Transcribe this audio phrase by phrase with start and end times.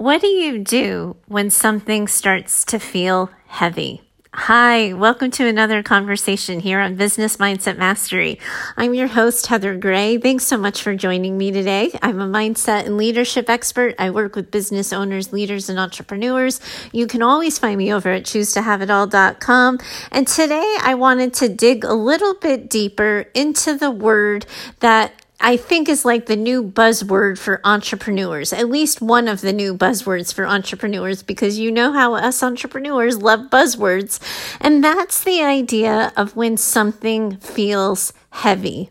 [0.00, 4.00] What do you do when something starts to feel heavy?
[4.32, 8.38] Hi, welcome to another conversation here on Business Mindset Mastery.
[8.78, 10.16] I'm your host, Heather Gray.
[10.16, 11.90] Thanks so much for joining me today.
[12.00, 13.94] I'm a mindset and leadership expert.
[13.98, 16.62] I work with business owners, leaders, and entrepreneurs.
[16.92, 19.80] You can always find me over at choosetohaveitall.com.
[20.12, 24.46] And today I wanted to dig a little bit deeper into the word
[24.78, 29.52] that I think is like the new buzzword for entrepreneurs, at least one of the
[29.52, 34.20] new buzzwords for entrepreneurs, because you know how us entrepreneurs love buzzwords.
[34.60, 38.90] And that's the idea of when something feels heavy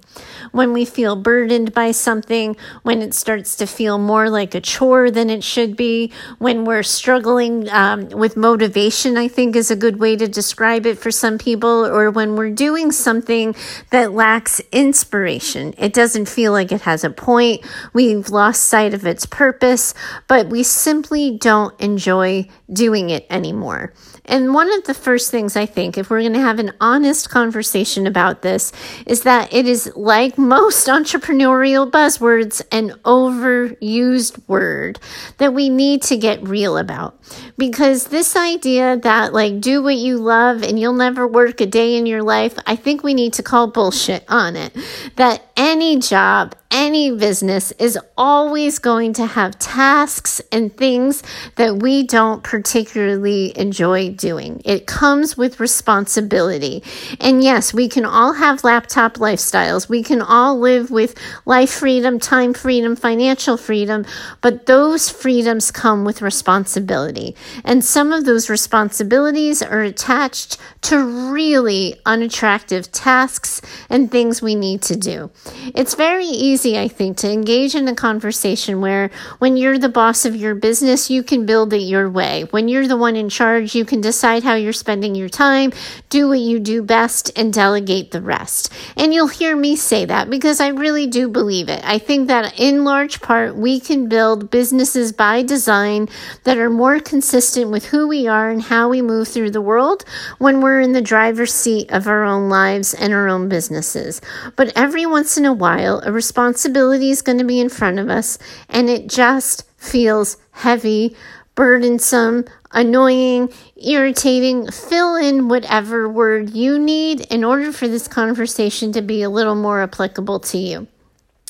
[0.51, 5.11] when we feel burdened by something, when it starts to feel more like a chore
[5.11, 9.99] than it should be, when we're struggling um, with motivation, I think is a good
[9.99, 13.55] way to describe it for some people, or when we're doing something
[13.91, 15.73] that lacks inspiration.
[15.77, 17.65] It doesn't feel like it has a point.
[17.93, 19.93] We've lost sight of its purpose,
[20.27, 23.93] but we simply don't enjoy doing it anymore.
[24.29, 27.29] And one of the first things I think, if we're going to have an honest
[27.29, 28.71] conversation about this,
[29.05, 34.99] is that it is like most entrepreneurial buzzwords, an overused word
[35.37, 37.19] that we need to get real about.
[37.57, 41.97] Because this idea that, like, do what you love and you'll never work a day
[41.97, 44.75] in your life, I think we need to call bullshit on it.
[45.15, 51.23] That any job, any business is always going to have tasks and things
[51.55, 54.61] that we don't particularly enjoy doing.
[54.65, 56.83] It comes with responsibility.
[57.19, 59.89] And yes, we can all have laptop lifestyles.
[59.89, 64.05] We can all live with life freedom, time freedom, financial freedom,
[64.41, 67.35] but those freedoms come with responsibility.
[67.63, 74.83] And some of those responsibilities are attached to really unattractive tasks and things we need
[74.83, 75.31] to do.
[75.73, 79.87] It's very easy easy, I think, to engage in a conversation where when you're the
[79.87, 82.45] boss of your business, you can build it your way.
[82.51, 85.71] When you're the one in charge, you can decide how you're spending your time,
[86.09, 88.73] do what you do best, and delegate the rest.
[88.97, 91.81] And you'll hear me say that because I really do believe it.
[91.85, 96.09] I think that in large part, we can build businesses by design
[96.43, 100.03] that are more consistent with who we are and how we move through the world
[100.39, 104.21] when we're in the driver's seat of our own lives and our own businesses.
[104.57, 107.99] But every once in a while, a responsibility responsibility is going to be in front
[107.99, 108.39] of us,
[108.69, 111.15] and it just feels heavy,
[111.53, 114.69] burdensome, annoying, irritating.
[114.71, 119.55] Fill in whatever word you need in order for this conversation to be a little
[119.55, 120.87] more applicable to you.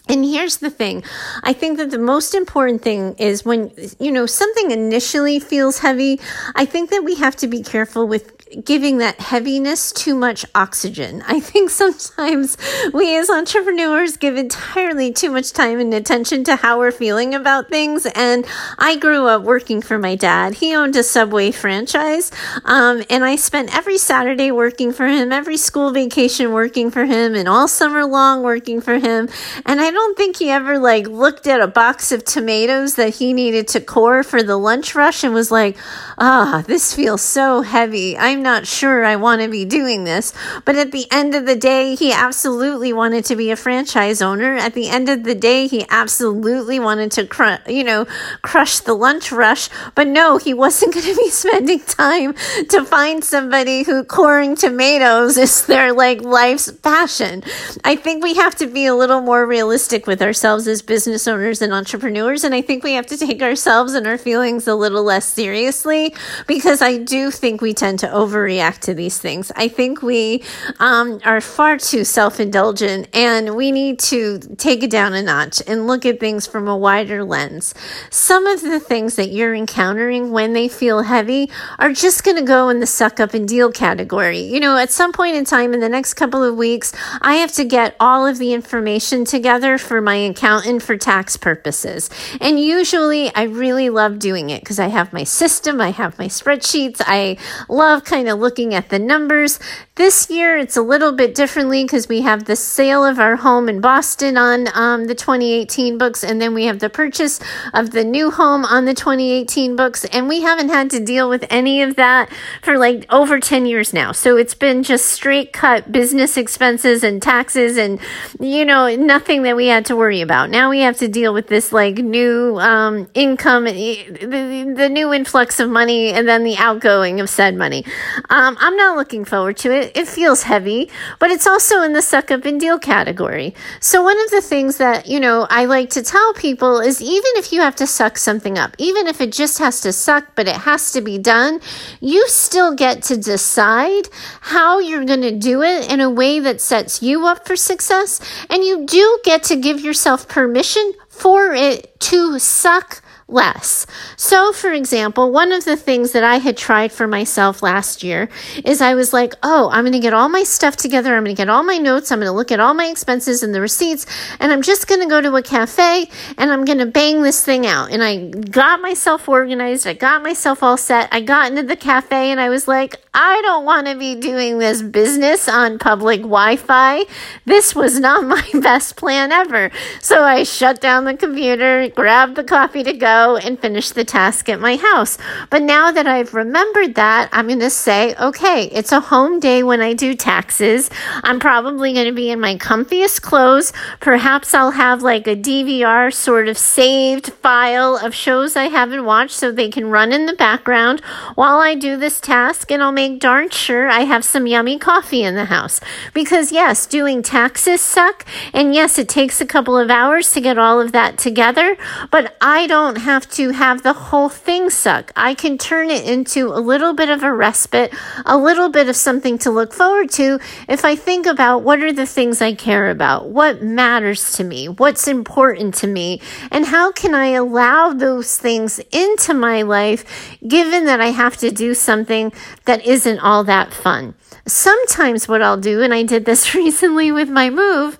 [0.09, 1.03] And here's the thing.
[1.43, 6.19] I think that the most important thing is when, you know, something initially feels heavy,
[6.55, 11.23] I think that we have to be careful with giving that heaviness too much oxygen.
[11.27, 12.57] I think sometimes
[12.93, 17.69] we as entrepreneurs give entirely too much time and attention to how we're feeling about
[17.69, 18.05] things.
[18.15, 18.45] And
[18.77, 20.55] I grew up working for my dad.
[20.55, 22.31] He owned a Subway franchise.
[22.65, 27.35] Um, and I spent every Saturday working for him, every school vacation working for him,
[27.35, 29.29] and all summer long working for him.
[29.65, 33.33] And I don't think he ever like looked at a box of tomatoes that he
[33.33, 35.77] needed to core for the lunch rush and was like,
[36.17, 38.17] ah, this feels so heavy.
[38.17, 40.31] I'm I'm not sure I want to be doing this.
[40.63, 44.55] But at the end of the day, he absolutely wanted to be a franchise owner.
[44.55, 48.07] At the end of the day, he absolutely wanted to, cr- you know,
[48.41, 49.67] crush the lunch rush.
[49.93, 52.33] But no, he wasn't going to be spending time
[52.69, 57.43] to find somebody who coring tomatoes is their like life's passion.
[57.83, 61.61] I think we have to be a little more realistic with ourselves as business owners
[61.61, 62.45] and entrepreneurs.
[62.45, 66.15] And I think we have to take ourselves and our feelings a little less seriously
[66.47, 69.51] because I do think we tend to over overreact to these things.
[69.55, 70.43] I think we
[70.79, 75.61] um, are far too self indulgent and we need to take it down a notch
[75.67, 77.73] and look at things from a wider lens.
[78.09, 82.43] Some of the things that you're encountering when they feel heavy are just going to
[82.43, 84.39] go in the suck up and deal category.
[84.39, 87.51] You know, at some point in time in the next couple of weeks, I have
[87.53, 92.09] to get all of the information together for my accountant for tax purposes.
[92.41, 96.27] And usually I really love doing it because I have my system, I have my
[96.27, 97.37] spreadsheets, I
[97.67, 99.61] love kind kind of looking at the numbers.
[99.99, 103.67] This year, it's a little bit differently because we have the sale of our home
[103.67, 107.41] in Boston on um, the 2018 books, and then we have the purchase
[107.73, 110.05] of the new home on the 2018 books.
[110.05, 112.31] And we haven't had to deal with any of that
[112.61, 114.13] for like over 10 years now.
[114.13, 117.99] So it's been just straight cut business expenses and taxes and,
[118.39, 120.49] you know, nothing that we had to worry about.
[120.49, 125.59] Now we have to deal with this like new um, income, the, the new influx
[125.59, 127.83] of money, and then the outgoing of said money.
[128.29, 129.88] Um, I'm not looking forward to it.
[129.95, 130.89] It, feels heavy,
[131.19, 133.53] but it's also in the suck up and deal category.
[133.79, 137.31] So one of the things that, you know, I like to tell people is even
[137.35, 140.47] if you have to suck something up, even if it just has to suck, but
[140.47, 141.61] it has to be done,
[141.99, 144.09] you still get to decide
[144.41, 148.19] how you're going to do it in a way that sets you up for success.
[148.49, 153.85] And you do get to give yourself permission for it to suck less.
[154.15, 158.29] So, for example, one of the things that I had tried for myself last year
[158.65, 161.15] is I was like, oh, I'm going to get all my stuff together.
[161.15, 162.11] I'm going to get all my notes.
[162.11, 164.05] I'm going to look at all my expenses and the receipts.
[164.39, 167.43] And I'm just going to go to a cafe and I'm going to bang this
[167.43, 167.91] thing out.
[167.91, 169.85] And I got myself organized.
[169.85, 171.09] I got myself all set.
[171.11, 174.59] I got into the cafe and I was like, I don't want to be doing
[174.59, 177.05] this business on public Wi Fi.
[177.45, 179.71] This was not my best plan ever.
[180.01, 184.49] So I shut down the computer, grabbed the coffee to go and finish the task
[184.49, 185.17] at my house.
[185.49, 189.63] But now that I've remembered that, I'm going to say, okay, it's a home day
[189.63, 190.89] when I do taxes.
[191.23, 193.73] I'm probably going to be in my comfiest clothes.
[193.99, 199.35] Perhaps I'll have like a DVR sort of saved file of shows I haven't watched
[199.35, 201.01] so they can run in the background
[201.35, 202.71] while I do this task.
[202.71, 205.79] And I'll make darn sure I have some yummy coffee in the house.
[206.13, 208.25] Because yes, doing taxes suck.
[208.53, 211.77] And yes, it takes a couple of hours to get all of that together.
[212.11, 215.11] But I don't have to have the whole thing suck.
[215.15, 217.91] I can turn it into a little bit of a respite,
[218.23, 221.91] a little bit of something to look forward to if I think about what are
[221.91, 226.21] the things I care about, what matters to me, what's important to me,
[226.51, 231.49] and how can I allow those things into my life given that I have to
[231.49, 232.31] do something
[232.65, 234.13] that isn't all that fun.
[234.45, 237.97] Sometimes what I'll do, and I did this recently with my move,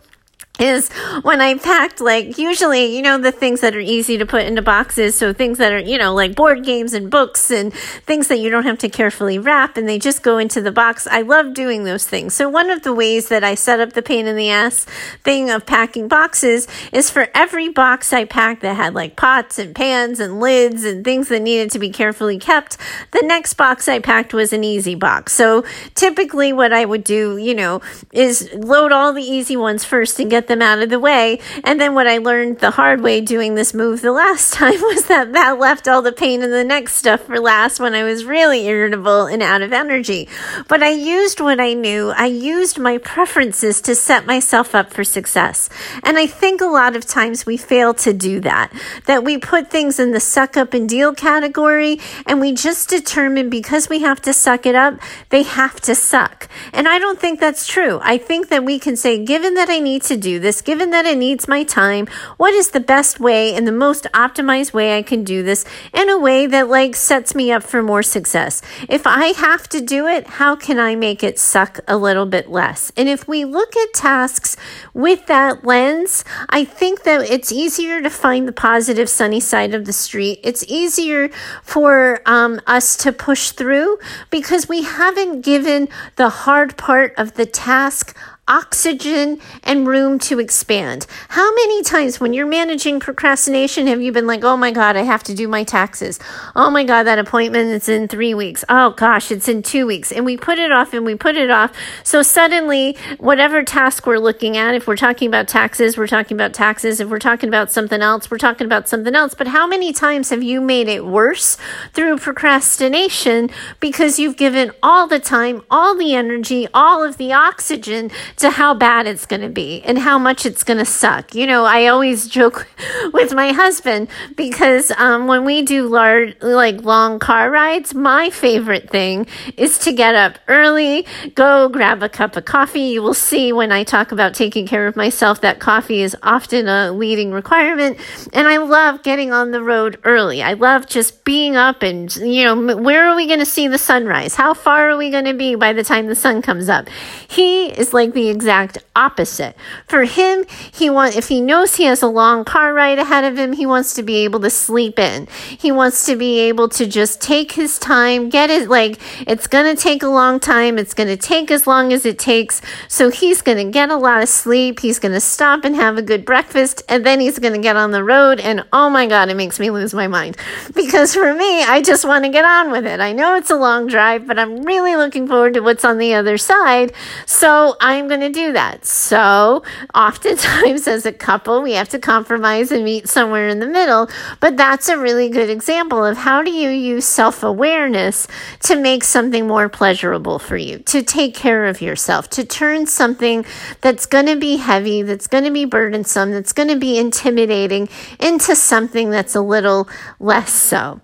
[0.59, 0.91] is
[1.21, 4.61] when I packed, like, usually, you know, the things that are easy to put into
[4.61, 5.15] boxes.
[5.15, 8.49] So things that are, you know, like board games and books and things that you
[8.49, 11.07] don't have to carefully wrap and they just go into the box.
[11.07, 12.33] I love doing those things.
[12.33, 14.85] So one of the ways that I set up the pain in the ass
[15.23, 19.73] thing of packing boxes is for every box I packed that had like pots and
[19.73, 22.77] pans and lids and things that needed to be carefully kept,
[23.11, 25.33] the next box I packed was an easy box.
[25.33, 25.63] So
[25.95, 27.81] typically what I would do, you know,
[28.11, 31.39] is load all the easy ones first and get them out of the way.
[31.63, 35.05] And then what I learned the hard way doing this move the last time was
[35.05, 38.25] that that left all the pain in the next stuff for last when I was
[38.25, 40.27] really irritable and out of energy.
[40.67, 42.09] But I used what I knew.
[42.09, 45.69] I used my preferences to set myself up for success.
[46.03, 48.73] And I think a lot of times we fail to do that,
[49.05, 53.49] that we put things in the suck up and deal category and we just determine
[53.49, 54.99] because we have to suck it up,
[55.29, 56.49] they have to suck.
[56.73, 57.99] And I don't think that's true.
[58.01, 61.05] I think that we can say, given that I need to do this, given that
[61.05, 62.07] it needs my time,
[62.37, 66.09] what is the best way and the most optimized way I can do this in
[66.09, 68.61] a way that like sets me up for more success?
[68.87, 72.49] If I have to do it, how can I make it suck a little bit
[72.49, 72.91] less?
[72.95, 74.55] And if we look at tasks
[74.93, 79.85] with that lens, I think that it's easier to find the positive sunny side of
[79.85, 80.39] the street.
[80.43, 81.29] It's easier
[81.63, 83.97] for um, us to push through
[84.29, 88.15] because we haven't given the hard part of the task
[88.49, 91.05] oxygen and room to expand.
[91.29, 95.03] How many times when you're managing procrastination have you been like, oh my God, I
[95.03, 96.19] have to do my taxes?
[96.55, 98.65] Oh my God, that appointment is in three weeks.
[98.67, 100.11] Oh gosh, it's in two weeks.
[100.11, 101.71] And we put it off and we put it off.
[102.03, 106.53] So suddenly, whatever task we're looking at, if we're talking about taxes, we're talking about
[106.53, 106.99] taxes.
[106.99, 109.35] If we're talking about something else, we're talking about something else.
[109.35, 111.57] But how many times have you made it worse
[111.93, 118.09] through procrastination because you've given all the time, all the energy, all of the oxygen
[118.39, 121.35] to how bad it's going to be and how much it's going to suck.
[121.35, 122.67] You know, I always joke
[123.13, 128.89] with my husband because um, when we do large, like long car rides, my favorite
[128.89, 129.27] thing
[129.57, 131.05] is to get up early,
[131.35, 132.81] go grab a cup of coffee.
[132.81, 136.67] You will see when I talk about taking care of myself that coffee is often
[136.67, 137.97] a leading requirement.
[138.31, 140.41] And I love getting on the road early.
[140.41, 143.77] I love just being up and, you know, where are we going to see the
[143.77, 144.35] sunrise?
[144.35, 146.87] How far are we going to be by the time the sun comes up?
[147.27, 149.55] He is like the exact opposite.
[149.87, 153.37] For him, he want if he knows he has a long car ride ahead of
[153.37, 155.27] him, he wants to be able to sleep in.
[155.57, 159.75] He wants to be able to just take his time, get it like it's going
[159.75, 162.61] to take a long time, it's going to take as long as it takes.
[162.87, 165.97] So he's going to get a lot of sleep, he's going to stop and have
[165.97, 169.07] a good breakfast, and then he's going to get on the road and oh my
[169.07, 170.37] god, it makes me lose my mind.
[170.89, 172.99] Because for me, I just want to get on with it.
[172.99, 176.13] I know it's a long drive, but I'm really looking forward to what's on the
[176.13, 176.93] other side.
[177.25, 178.85] So I'm going to do that.
[178.85, 179.63] So,
[179.95, 184.09] oftentimes as a couple, we have to compromise and meet somewhere in the middle.
[184.41, 188.27] But that's a really good example of how do you use self awareness
[188.63, 193.45] to make something more pleasurable for you, to take care of yourself, to turn something
[193.79, 197.87] that's going to be heavy, that's going to be burdensome, that's going to be intimidating
[198.19, 199.87] into something that's a little
[200.19, 200.99] less so.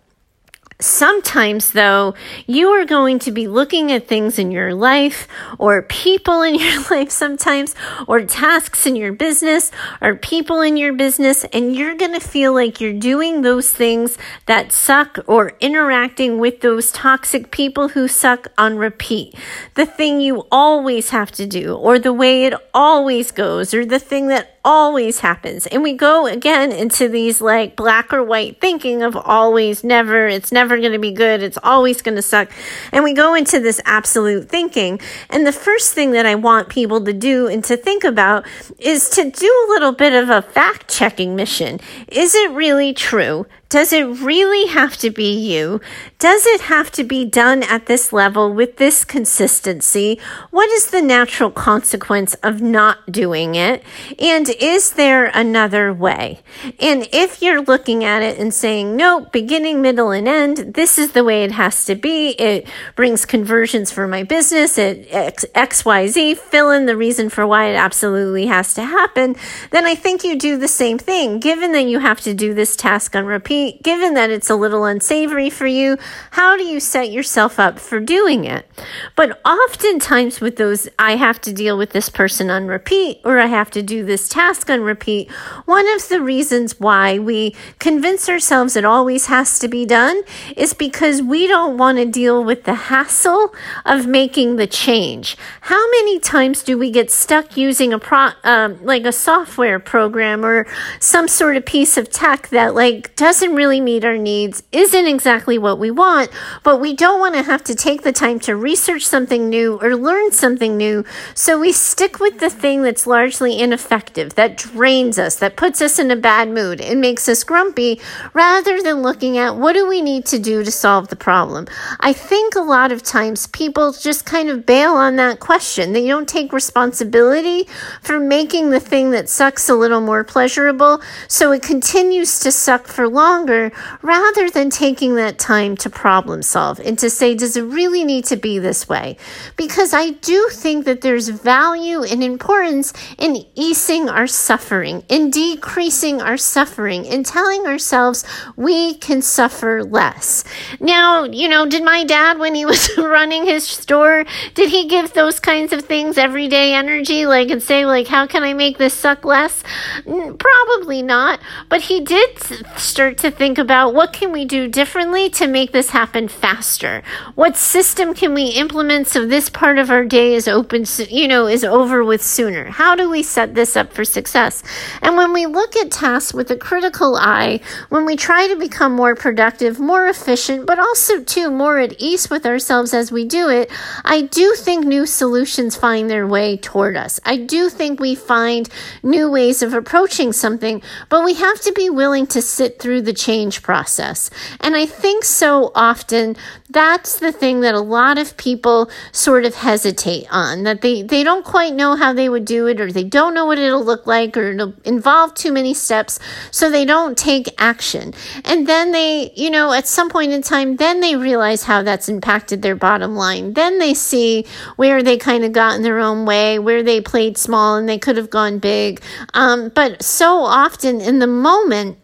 [0.82, 2.16] Sometimes, though,
[2.46, 5.26] you are going to be looking at things in your life
[5.58, 7.74] or people in your life sometimes
[8.08, 12.54] or tasks in your business or people in your business, and you're going to feel
[12.54, 14.18] like you're doing those things
[14.48, 19.34] that suck or interacting with those toxic people who suck on repeat.
[19.76, 24.00] The thing you always have to do or the way it always goes or the
[24.00, 25.68] thing that always happens.
[25.68, 30.52] And we go again into these like black or white thinking of always, never, it's
[30.52, 32.50] never going to be good, it's always going to suck.
[32.92, 35.00] And we go into this absolute thinking.
[35.30, 38.46] And the first thing that I want people to do and to think about
[38.80, 41.80] is to do a little bit of a fact checking mission.
[42.08, 43.46] Is it really true?
[43.76, 45.82] Does it really have to be you?
[46.18, 50.18] Does it have to be done at this level with this consistency?
[50.50, 53.84] What is the natural consequence of not doing it?
[54.18, 56.40] And is there another way?
[56.80, 61.12] And if you're looking at it and saying, no, beginning, middle, and end, this is
[61.12, 62.30] the way it has to be.
[62.40, 64.78] It brings conversions for my business.
[64.78, 68.86] It X, X, Y, Z, fill in the reason for why it absolutely has to
[68.86, 69.36] happen.
[69.72, 71.42] Then I think you do the same thing.
[71.42, 74.86] Given that you have to do this task on repeat, given that it's a little
[74.86, 75.98] unsavory for you,
[76.32, 78.68] how do you set yourself up for doing it?
[79.16, 83.48] But oftentimes with those, I have to deal with this person on repeat or I
[83.48, 85.32] have to do this task on repeat.
[85.66, 90.22] One of the reasons why we convince ourselves it always has to be done
[90.56, 93.54] is because we don't want to deal with the hassle
[93.86, 95.38] of making the change.
[95.62, 100.46] How many times do we get stuck using a pro, um, like a software program
[100.46, 100.68] or
[101.00, 105.58] some sort of piece of tech that like doesn't really meet our needs, isn't exactly
[105.58, 106.32] what we want,
[106.64, 109.96] but we don't want to have to take the time to research something new or
[109.96, 111.04] learn something new.
[111.34, 116.00] So we stick with the thing that's largely ineffective, that drains us, that puts us
[116.00, 118.00] in a bad mood and makes us grumpy,
[118.34, 121.68] rather than looking at what do we need to do to solve the problem.
[122.00, 125.92] I think a lot of times people just kind of bail on that question.
[125.92, 127.68] They don't take responsibility
[128.02, 131.02] for making the thing that sucks a little more pleasurable.
[131.28, 136.42] So it continues to suck for longer longer rather than taking that time to problem
[136.42, 139.18] solve and to say, does it really need to be this way?
[139.58, 146.22] Because I do think that there's value and importance in easing our suffering, in decreasing
[146.22, 148.24] our suffering, in telling ourselves
[148.56, 150.44] we can suffer less.
[150.80, 154.24] Now, you know, did my dad, when he was running his store,
[154.54, 158.44] did he give those kinds of things everyday energy, like and say, like, how can
[158.44, 159.62] I make this suck less?
[160.06, 161.40] Probably not.
[161.70, 162.40] But he did
[162.78, 167.02] start to think about what can we do differently to make this happen faster?
[167.34, 171.48] What system can we implement so this part of our day is open, you know,
[171.48, 172.66] is over with sooner?
[172.66, 174.62] How do we set this up for success?
[175.02, 178.92] And when we look at tasks with a critical eye, when we try to become
[178.92, 183.50] more productive, more efficient, but also too more at ease with ourselves as we do
[183.50, 183.72] it,
[184.04, 187.20] I do think new solutions find their way toward us.
[187.26, 188.70] I do think we find
[189.02, 193.15] new ways of approaching something, but we have to be willing to sit through the
[193.16, 194.30] change process.
[194.60, 196.36] And I think so often
[196.70, 201.24] that's the thing that a lot of people sort of hesitate on that they, they
[201.24, 204.06] don't quite know how they would do it or they don't know what it'll look
[204.06, 206.20] like or it'll involve too many steps
[206.52, 208.14] so they don't take action.
[208.44, 212.10] And then they you know at some point in time then they realize how that's
[212.10, 213.54] impacted their bottom line.
[213.54, 214.46] Then they see
[214.76, 218.00] where they kind of got in their own way where they played small and they
[218.00, 219.02] could have gone big.
[219.34, 221.98] Um, but so often in the moment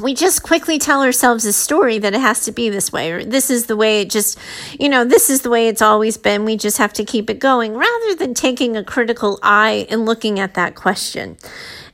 [0.00, 3.24] we just quickly tell ourselves a story that it has to be this way, or
[3.24, 4.38] this is the way it just,
[4.78, 6.44] you know, this is the way it's always been.
[6.44, 10.38] We just have to keep it going rather than taking a critical eye and looking
[10.38, 11.36] at that question.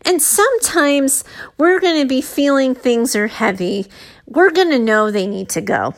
[0.02, 1.24] And sometimes
[1.56, 3.86] we're going to be feeling things are heavy.
[4.26, 5.94] We're going to know they need to go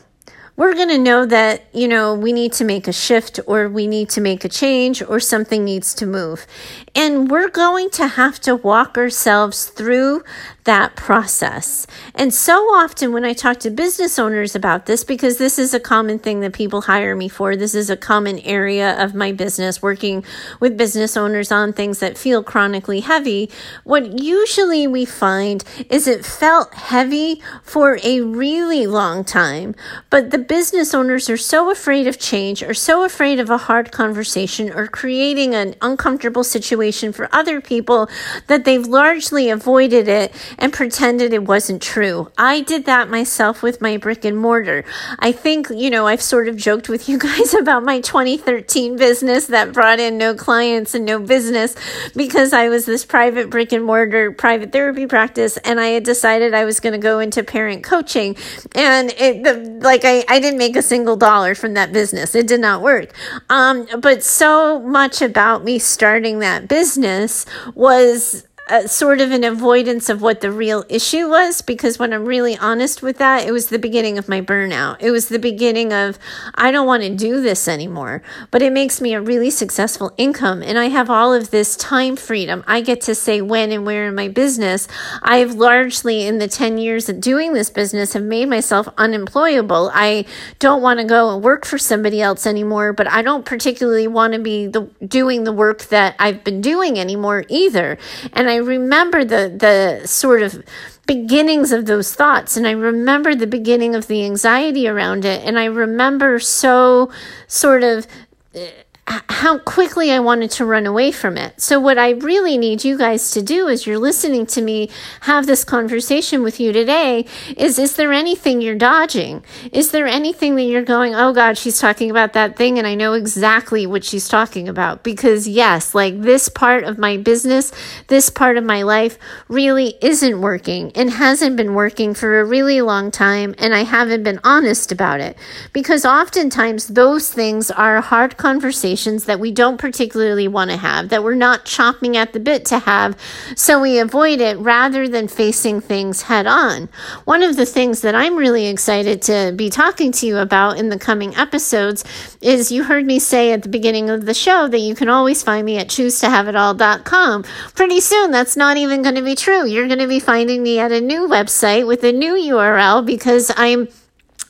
[0.56, 3.86] we're going to know that, you know, we need to make a shift or we
[3.86, 6.46] need to make a change or something needs to move.
[6.94, 10.24] And we're going to have to walk ourselves through
[10.66, 11.86] that process.
[12.14, 15.80] And so often when I talk to business owners about this, because this is a
[15.80, 19.80] common thing that people hire me for, this is a common area of my business,
[19.80, 20.24] working
[20.60, 23.50] with business owners on things that feel chronically heavy.
[23.84, 29.74] What usually we find is it felt heavy for a really long time,
[30.10, 33.92] but the business owners are so afraid of change or so afraid of a hard
[33.92, 38.08] conversation or creating an uncomfortable situation for other people
[38.48, 42.30] that they've largely avoided it and pretended it wasn't true.
[42.38, 44.84] I did that myself with my brick and mortar.
[45.18, 49.46] I think, you know, I've sort of joked with you guys about my 2013 business
[49.46, 51.74] that brought in no clients and no business
[52.14, 56.54] because I was this private brick and mortar private therapy practice and I had decided
[56.54, 58.36] I was going to go into parent coaching
[58.74, 62.34] and it the, like I, I didn't make a single dollar from that business.
[62.34, 63.12] It did not work.
[63.48, 68.46] Um, but so much about me starting that business was
[68.86, 73.00] sort of an avoidance of what the real issue was because when I'm really honest
[73.00, 74.96] with that, it was the beginning of my burnout.
[75.00, 76.18] It was the beginning of,
[76.54, 80.62] I don't want to do this anymore, but it makes me a really successful income
[80.62, 82.64] and I have all of this time freedom.
[82.66, 84.88] I get to say when and where in my business.
[85.22, 89.92] I've largely, in the 10 years of doing this business, have made myself unemployable.
[89.94, 90.24] I
[90.58, 94.32] don't want to go and work for somebody else anymore, but I don't particularly want
[94.32, 97.96] to be the, doing the work that I've been doing anymore either.
[98.32, 100.64] And I I remember the the sort of
[101.06, 105.58] beginnings of those thoughts and I remember the beginning of the anxiety around it and
[105.58, 107.10] I remember so
[107.46, 108.06] sort of
[108.54, 108.70] eh,
[109.08, 111.60] how quickly I wanted to run away from it.
[111.60, 115.46] So, what I really need you guys to do as you're listening to me have
[115.46, 119.44] this conversation with you today is Is there anything you're dodging?
[119.72, 122.96] Is there anything that you're going, oh God, she's talking about that thing, and I
[122.96, 125.04] know exactly what she's talking about?
[125.04, 127.72] Because, yes, like this part of my business,
[128.08, 132.80] this part of my life really isn't working and hasn't been working for a really
[132.80, 135.36] long time, and I haven't been honest about it.
[135.72, 141.10] Because oftentimes those things are hard conversations conversations that we don't particularly want to have,
[141.10, 143.14] that we're not chopping at the bit to have,
[143.54, 146.88] so we avoid it rather than facing things head on.
[147.24, 150.88] One of the things that I'm really excited to be talking to you about in
[150.88, 152.04] the coming episodes
[152.40, 155.42] is you heard me say at the beginning of the show that you can always
[155.42, 157.44] find me at choosetohaveitall.com.
[157.74, 159.66] Pretty soon, that's not even going to be true.
[159.66, 163.52] You're going to be finding me at a new website with a new URL because
[163.56, 163.88] I'm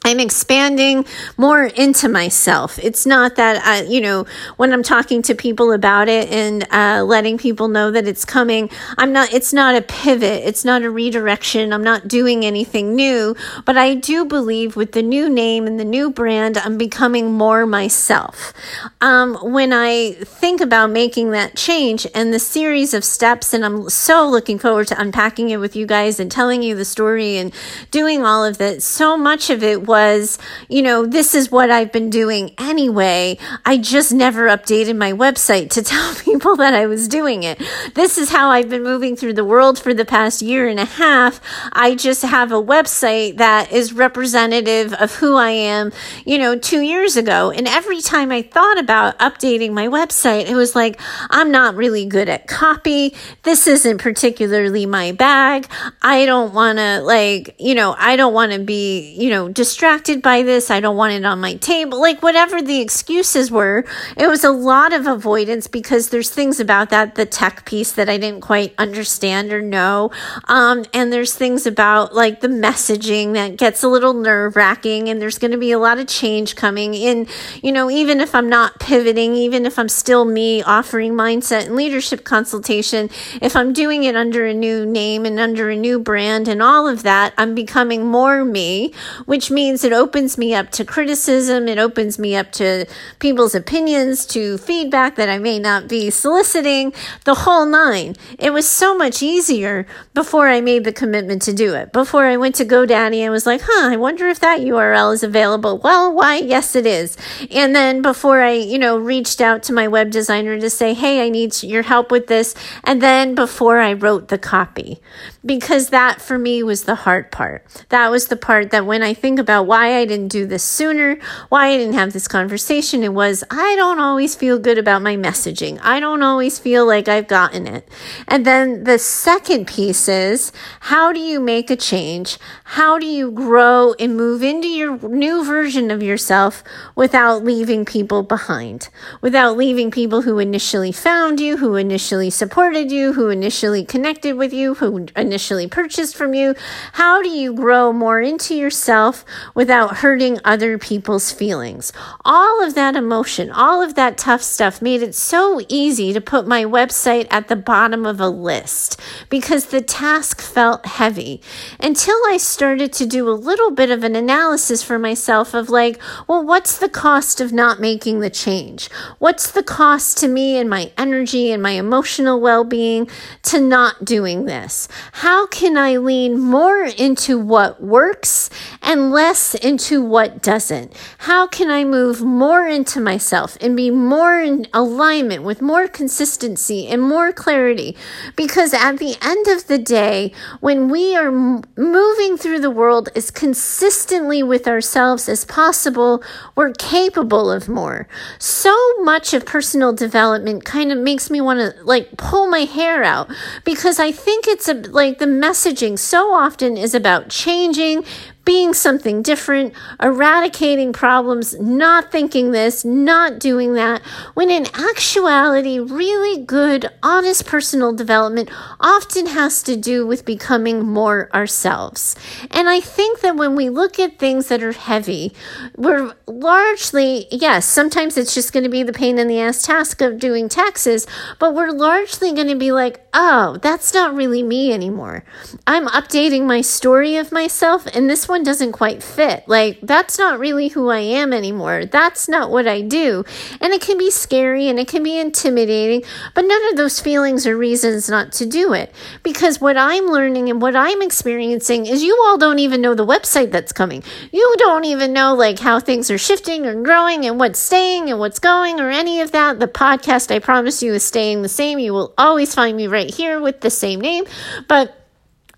[0.06, 1.04] I'm expanding
[1.36, 2.78] more into myself.
[2.78, 4.24] It's not that, I, you know,
[4.56, 8.70] when I'm talking to people about it and uh, letting people know that it's coming,
[8.98, 10.44] I'm not, it's not a pivot.
[10.44, 11.72] It's not a redirection.
[11.72, 13.34] I'm not doing anything new.
[13.64, 17.66] But I do believe with the new name and the new brand, I'm becoming more
[17.66, 18.52] myself.
[19.00, 23.90] Um, when I think about making that change and the series of steps, and I'm
[23.90, 27.52] so looking forward to unpacking it with you guys and telling you the story and
[27.90, 31.70] doing all of that, so much of it was was, you know, this is what
[31.70, 33.38] I've been doing anyway.
[33.64, 37.58] I just never updated my website to tell people that I was doing it.
[37.94, 40.84] This is how I've been moving through the world for the past year and a
[40.84, 41.40] half.
[41.72, 45.92] I just have a website that is representative of who I am,
[46.26, 47.50] you know, two years ago.
[47.50, 52.04] And every time I thought about updating my website, it was like, I'm not really
[52.04, 53.14] good at copy.
[53.44, 55.66] This isn't particularly my bag.
[56.02, 59.85] I don't want to, like, you know, I don't want to be, you know, distracted
[59.86, 60.68] distracted by this.
[60.68, 62.00] I don't want it on my table.
[62.00, 63.84] Like whatever the excuses were,
[64.16, 68.08] it was a lot of avoidance because there's things about that, the tech piece that
[68.08, 70.10] I didn't quite understand or know.
[70.46, 75.22] Um, and there's things about like the messaging that gets a little nerve wracking and
[75.22, 77.28] there's going to be a lot of change coming in,
[77.62, 81.76] you know, even if I'm not pivoting, even if I'm still me offering mindset and
[81.76, 83.08] leadership consultation,
[83.40, 86.88] if I'm doing it under a new name and under a new brand and all
[86.88, 88.92] of that, I'm becoming more me,
[89.26, 91.66] which means means it opens me up to criticism.
[91.66, 92.86] It opens me up to
[93.18, 98.14] people's opinions, to feedback that I may not be soliciting, the whole nine.
[98.38, 101.92] It was so much easier before I made the commitment to do it.
[101.92, 105.24] Before I went to GoDaddy and was like, huh, I wonder if that URL is
[105.24, 105.78] available.
[105.78, 106.36] Well, why?
[106.36, 107.16] Yes, it is.
[107.50, 111.26] And then before I, you know, reached out to my web designer to say, hey,
[111.26, 112.54] I need your help with this.
[112.84, 115.00] And then before I wrote the copy,
[115.44, 117.64] because that for me was the hard part.
[117.88, 120.62] That was the part that when I think about about why I didn't do this
[120.62, 123.02] sooner, why I didn't have this conversation.
[123.02, 125.80] It was, I don't always feel good about my messaging.
[125.82, 127.88] I don't always feel like I've gotten it.
[128.28, 132.38] And then the second piece is, how do you make a change?
[132.64, 136.62] How do you grow and move into your new version of yourself
[136.94, 138.90] without leaving people behind?
[139.22, 144.52] Without leaving people who initially found you, who initially supported you, who initially connected with
[144.52, 146.54] you, who initially purchased from you?
[146.92, 151.92] How do you grow more into yourself without hurting other people's feelings?
[152.24, 156.46] All of that emotion, all of that tough stuff made it so easy to put
[156.46, 161.40] my website at the bottom of a list because the task felt heavy
[161.80, 166.00] until I started to do a little bit of an analysis for myself of like,
[166.28, 168.90] well, what's the cost of not making the change?
[169.18, 173.08] What's the cost to me and my energy and my emotional well being
[173.44, 174.88] to not doing this?
[175.12, 178.50] How can I lean more into what works
[178.82, 180.92] and less into what doesn't?
[181.18, 186.86] How can I move more into myself and be more in alignment with more consistency
[186.86, 187.96] and more clarity?
[188.34, 193.30] Because at the end of the day, when we are moving through the world as
[193.30, 196.22] consistently with ourselves as possible,
[196.54, 198.08] we're capable of more.
[198.38, 203.04] So much of personal development kind of makes me want to like pull my hair
[203.04, 203.30] out
[203.64, 208.04] because I think it's a, like the messaging so often is about changing,
[208.46, 214.00] being something different, eradicating problems, not thinking this, not doing that,
[214.32, 218.48] when in actuality, really good, honest personal development
[218.80, 222.16] often has to do with becoming more ourselves.
[222.50, 225.34] And I think that when we look at things that are heavy,
[225.76, 230.00] we're largely, yes, sometimes it's just going to be the pain in the ass task
[230.00, 231.06] of doing taxes,
[231.40, 235.24] but we're largely going to be like, oh, that's not really me anymore.
[235.66, 239.44] I'm updating my story of myself, and this one one doesn't quite fit.
[239.46, 241.86] Like, that's not really who I am anymore.
[241.86, 243.24] That's not what I do.
[243.62, 246.02] And it can be scary and it can be intimidating,
[246.34, 248.92] but none of those feelings are reasons not to do it.
[249.22, 253.06] Because what I'm learning and what I'm experiencing is you all don't even know the
[253.06, 254.02] website that's coming.
[254.30, 258.18] You don't even know like how things are shifting and growing and what's staying and
[258.18, 259.60] what's going or any of that.
[259.60, 261.78] The podcast, I promise you, is staying the same.
[261.78, 264.26] You will always find me right here with the same name.
[264.68, 265.05] But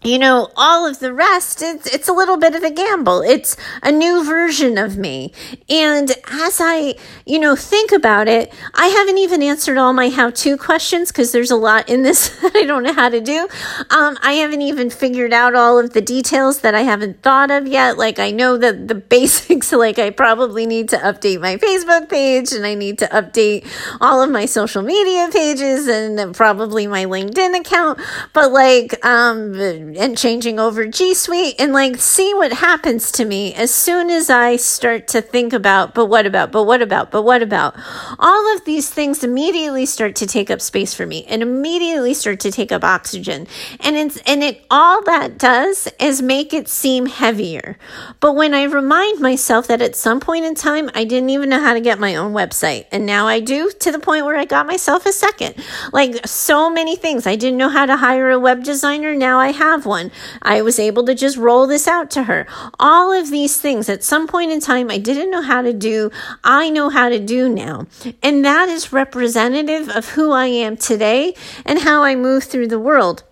[0.02, 3.20] you know, all of the rest, it's, it's a little bit of a gamble.
[3.20, 5.32] It's a new version of me.
[5.68, 6.94] And as I,
[7.26, 11.32] you know, think about it, I haven't even answered all my how to questions because
[11.32, 13.48] there's a lot in this that I don't know how to do.
[13.90, 17.66] Um, I haven't even figured out all of the details that I haven't thought of
[17.66, 17.98] yet.
[17.98, 22.52] Like, I know that the basics, like, I probably need to update my Facebook page
[22.52, 23.66] and I need to update
[24.00, 27.98] all of my social media pages and probably my LinkedIn account.
[28.32, 33.54] But, like, um, and changing over G Suite and like see what happens to me
[33.54, 37.22] as soon as I start to think about, but what about, but what about, but
[37.22, 37.76] what about?
[38.18, 42.40] All of these things immediately start to take up space for me and immediately start
[42.40, 43.46] to take up oxygen.
[43.80, 47.78] And it's, and it, all that does is make it seem heavier.
[48.20, 51.60] But when I remind myself that at some point in time, I didn't even know
[51.60, 52.86] how to get my own website.
[52.90, 55.54] And now I do to the point where I got myself a second.
[55.92, 57.26] Like so many things.
[57.26, 59.14] I didn't know how to hire a web designer.
[59.14, 60.10] Now I have have one.
[60.42, 62.46] I was able to just roll this out to her.
[62.80, 66.10] All of these things at some point in time I didn't know how to do,
[66.42, 67.86] I know how to do now.
[68.20, 72.80] And that is representative of who I am today and how I move through the
[72.80, 73.22] world.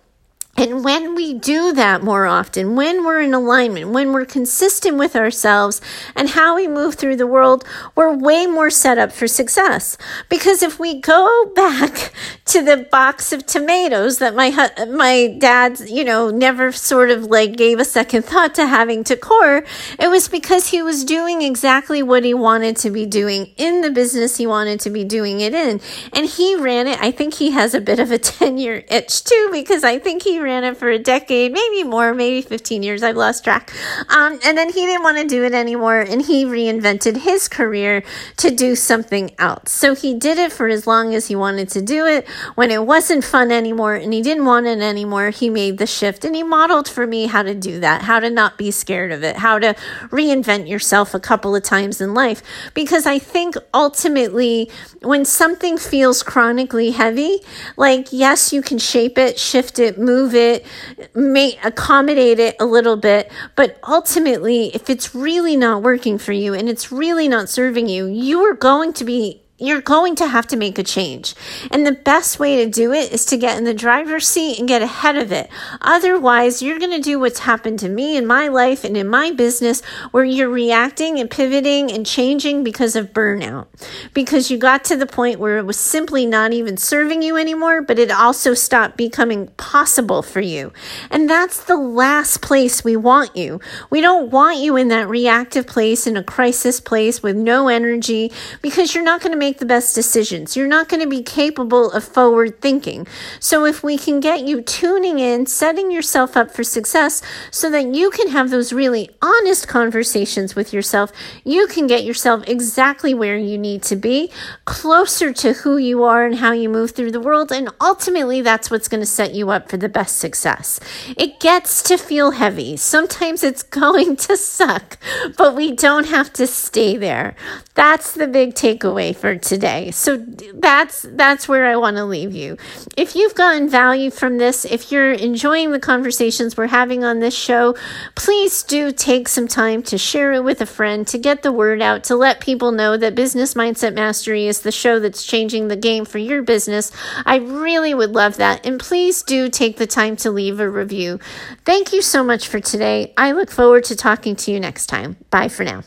[0.59, 5.15] And when we do that more often, when we're in alignment, when we're consistent with
[5.15, 5.81] ourselves
[6.15, 9.99] and how we move through the world, we're way more set up for success.
[10.29, 12.11] Because if we go back
[12.45, 14.49] to the box of tomatoes that my
[14.89, 19.15] my dad, you know, never sort of like gave a second thought to having to
[19.15, 19.63] core,
[19.99, 23.91] it was because he was doing exactly what he wanted to be doing in the
[23.91, 25.79] business he wanted to be doing it in.
[26.13, 26.99] And he ran it.
[26.99, 30.23] I think he has a bit of a 10 year itch too, because I think
[30.23, 33.03] he ran it for a decade, maybe more, maybe 15 years.
[33.03, 33.73] I've lost track.
[34.09, 38.01] Um, and then he didn't want to do it anymore and he reinvented his career
[38.37, 39.71] to do something else.
[39.73, 42.27] So he did it for as long as he wanted to do it.
[42.55, 46.23] When it wasn't fun anymore and he didn't want it anymore, he made the shift
[46.23, 49.23] and he modeled for me how to do that, how to not be scared of
[49.23, 49.75] it, how to
[50.09, 52.41] reinvent yourself a couple of times in life.
[52.73, 57.39] Because I think ultimately, when something feels chronically heavy,
[57.75, 60.65] like, yes, you can shape it, shift it, move it,
[61.13, 63.29] may accommodate it a little bit.
[63.55, 68.05] But ultimately, if it's really not working for you and it's really not serving you,
[68.05, 71.33] you are going to be you're going to have to make a change.
[71.71, 74.67] And the best way to do it is to get in the driver's seat and
[74.67, 75.49] get ahead of it.
[75.81, 79.31] Otherwise, you're going to do what's happened to me in my life and in my
[79.31, 83.65] business where you're reacting and pivoting and changing because of burnout.
[84.13, 87.81] Because you got to the point where it was simply not even serving you anymore,
[87.81, 90.71] but it also stopped becoming possible for you.
[91.09, 93.59] And that's the last place we want you.
[93.89, 98.31] We don't want you in that reactive place, in a crisis place with no energy,
[98.61, 100.57] because you're not going to make make the best decisions.
[100.57, 103.07] You're not going to be capable of forward thinking.
[103.39, 107.85] So, if we can get you tuning in, setting yourself up for success so that
[107.95, 111.13] you can have those really honest conversations with yourself,
[111.45, 114.29] you can get yourself exactly where you need to be,
[114.65, 117.49] closer to who you are and how you move through the world.
[117.49, 120.77] And ultimately, that's what's going to set you up for the best success.
[121.15, 122.75] It gets to feel heavy.
[122.75, 124.97] Sometimes it's going to suck,
[125.37, 127.33] but we don't have to stay there.
[127.75, 129.91] That's the big takeaway for today.
[129.91, 132.57] So that's that's where I want to leave you.
[132.95, 137.35] If you've gotten value from this, if you're enjoying the conversations we're having on this
[137.35, 137.75] show,
[138.15, 141.81] please do take some time to share it with a friend, to get the word
[141.81, 145.75] out, to let people know that Business Mindset Mastery is the show that's changing the
[145.75, 146.91] game for your business.
[147.25, 148.65] I really would love that.
[148.65, 151.19] And please do take the time to leave a review.
[151.65, 153.13] Thank you so much for today.
[153.17, 155.17] I look forward to talking to you next time.
[155.29, 155.83] Bye for now.